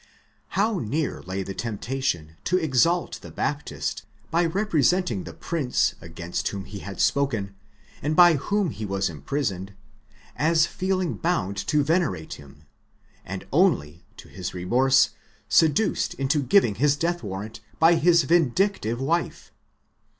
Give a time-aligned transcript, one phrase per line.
[0.57, 6.65] How near lay the temptation to exalt the Baptist, by representing the prince against whom
[6.65, 7.53] he had spoken,
[8.01, 9.73] and by whom he was imprisoned,
[10.35, 12.63] as feeling bound to venerate him,
[13.23, 15.11] and only, to his remorse,
[15.47, 19.51] seduced into giving his death warrant, by his vindictive wife!